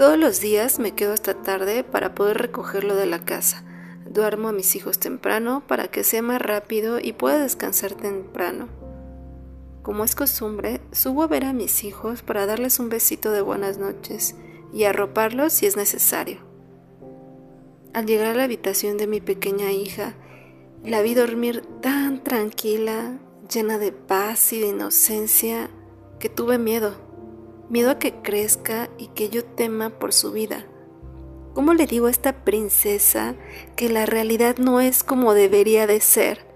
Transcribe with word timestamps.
Todos 0.00 0.16
los 0.16 0.40
días 0.40 0.78
me 0.78 0.92
quedo 0.92 1.12
hasta 1.12 1.34
tarde 1.34 1.84
para 1.84 2.14
poder 2.14 2.38
recogerlo 2.38 2.96
de 2.96 3.04
la 3.04 3.22
casa. 3.22 3.62
Duermo 4.08 4.48
a 4.48 4.52
mis 4.52 4.74
hijos 4.74 4.98
temprano 4.98 5.62
para 5.66 5.88
que 5.88 6.04
sea 6.04 6.22
más 6.22 6.40
rápido 6.40 6.98
y 6.98 7.12
pueda 7.12 7.42
descansar 7.42 7.92
temprano. 7.92 8.70
Como 9.82 10.02
es 10.04 10.14
costumbre, 10.14 10.80
subo 10.90 11.22
a 11.22 11.26
ver 11.26 11.44
a 11.44 11.52
mis 11.52 11.84
hijos 11.84 12.22
para 12.22 12.46
darles 12.46 12.78
un 12.78 12.88
besito 12.88 13.30
de 13.30 13.42
buenas 13.42 13.76
noches 13.76 14.36
y 14.72 14.84
arroparlos 14.84 15.52
si 15.52 15.66
es 15.66 15.76
necesario. 15.76 16.38
Al 17.92 18.06
llegar 18.06 18.28
a 18.28 18.34
la 18.34 18.44
habitación 18.44 18.96
de 18.96 19.06
mi 19.06 19.20
pequeña 19.20 19.70
hija, 19.70 20.14
la 20.82 21.02
vi 21.02 21.12
dormir 21.12 21.60
tan 21.82 22.24
tranquila, 22.24 23.18
llena 23.52 23.76
de 23.76 23.92
paz 23.92 24.54
y 24.54 24.60
de 24.60 24.68
inocencia, 24.68 25.68
que 26.18 26.30
tuve 26.30 26.56
miedo 26.56 27.09
miedo 27.70 27.90
a 27.90 27.98
que 27.98 28.14
crezca 28.20 28.90
y 28.98 29.06
que 29.08 29.30
yo 29.30 29.44
tema 29.44 29.90
por 29.90 30.12
su 30.12 30.32
vida. 30.32 30.66
¿Cómo 31.54 31.72
le 31.72 31.86
digo 31.86 32.06
a 32.06 32.10
esta 32.10 32.44
princesa 32.44 33.36
que 33.76 33.88
la 33.88 34.06
realidad 34.06 34.58
no 34.58 34.80
es 34.80 35.02
como 35.02 35.34
debería 35.34 35.86
de 35.86 36.00
ser? 36.00 36.46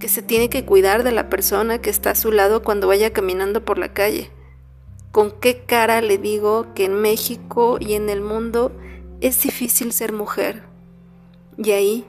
Que 0.00 0.08
se 0.08 0.20
tiene 0.20 0.50
que 0.50 0.64
cuidar 0.64 1.04
de 1.04 1.12
la 1.12 1.28
persona 1.28 1.80
que 1.80 1.90
está 1.90 2.10
a 2.10 2.16
su 2.16 2.32
lado 2.32 2.62
cuando 2.62 2.88
vaya 2.88 3.12
caminando 3.12 3.64
por 3.64 3.78
la 3.78 3.92
calle. 3.92 4.30
¿Con 5.12 5.30
qué 5.30 5.64
cara 5.64 6.00
le 6.00 6.18
digo 6.18 6.66
que 6.74 6.86
en 6.86 6.94
México 6.94 7.76
y 7.78 7.94
en 7.94 8.08
el 8.08 8.20
mundo 8.20 8.72
es 9.20 9.42
difícil 9.42 9.92
ser 9.92 10.12
mujer? 10.12 10.64
Y 11.56 11.70
ahí, 11.72 12.04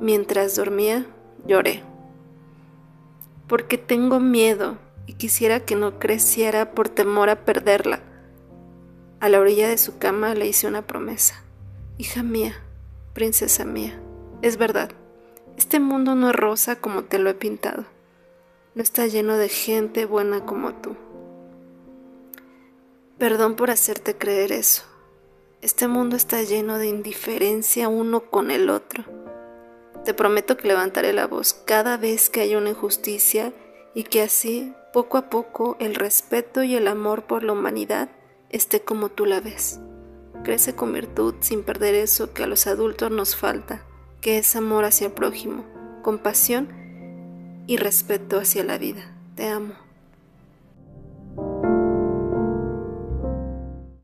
mientras 0.00 0.56
dormía, 0.56 1.06
lloré. 1.46 1.82
Porque 3.46 3.78
tengo 3.78 4.18
miedo 4.18 4.78
y 5.06 5.14
quisiera 5.14 5.60
que 5.60 5.76
no 5.76 5.98
creciera 5.98 6.72
por 6.72 6.88
temor 6.88 7.30
a 7.30 7.44
perderla. 7.44 8.00
A 9.20 9.28
la 9.28 9.40
orilla 9.40 9.68
de 9.68 9.78
su 9.78 9.98
cama 9.98 10.34
le 10.34 10.46
hice 10.46 10.66
una 10.66 10.86
promesa. 10.86 11.42
Hija 11.98 12.22
mía, 12.22 12.56
princesa 13.14 13.64
mía, 13.64 13.98
es 14.42 14.58
verdad, 14.58 14.90
este 15.56 15.80
mundo 15.80 16.14
no 16.14 16.28
es 16.28 16.36
rosa 16.36 16.76
como 16.76 17.04
te 17.04 17.18
lo 17.18 17.30
he 17.30 17.34
pintado. 17.34 17.86
No 18.74 18.82
está 18.82 19.06
lleno 19.06 19.38
de 19.38 19.48
gente 19.48 20.04
buena 20.04 20.44
como 20.44 20.74
tú. 20.74 20.96
Perdón 23.16 23.56
por 23.56 23.70
hacerte 23.70 24.14
creer 24.14 24.52
eso. 24.52 24.82
Este 25.62 25.88
mundo 25.88 26.14
está 26.14 26.42
lleno 26.42 26.76
de 26.76 26.88
indiferencia 26.88 27.88
uno 27.88 28.28
con 28.28 28.50
el 28.50 28.68
otro. 28.68 29.04
Te 30.04 30.12
prometo 30.12 30.58
que 30.58 30.68
levantaré 30.68 31.14
la 31.14 31.26
voz 31.26 31.54
cada 31.54 31.96
vez 31.96 32.28
que 32.28 32.42
haya 32.42 32.58
una 32.58 32.70
injusticia 32.70 33.54
y 33.96 34.04
que 34.04 34.20
así, 34.20 34.74
poco 34.92 35.16
a 35.16 35.30
poco, 35.30 35.78
el 35.80 35.94
respeto 35.94 36.62
y 36.62 36.74
el 36.76 36.86
amor 36.86 37.22
por 37.22 37.42
la 37.42 37.54
humanidad 37.54 38.10
esté 38.50 38.82
como 38.82 39.08
tú 39.08 39.24
la 39.24 39.40
ves. 39.40 39.80
Crece 40.44 40.74
con 40.74 40.92
virtud 40.92 41.36
sin 41.40 41.62
perder 41.62 41.94
eso 41.94 42.34
que 42.34 42.42
a 42.42 42.46
los 42.46 42.66
adultos 42.66 43.10
nos 43.10 43.36
falta, 43.36 43.86
que 44.20 44.36
es 44.36 44.54
amor 44.54 44.84
hacia 44.84 45.06
el 45.06 45.14
prójimo, 45.14 45.64
compasión 46.02 46.68
y 47.66 47.78
respeto 47.78 48.38
hacia 48.38 48.64
la 48.64 48.76
vida. 48.76 49.16
Te 49.34 49.48
amo. 49.48 49.85